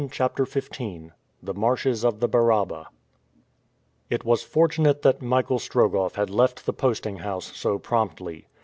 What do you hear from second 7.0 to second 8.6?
house so promptly.